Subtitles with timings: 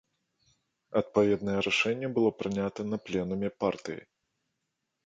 [1.01, 4.01] Адпаведнае рашэнне было прынята на пленуме партыі.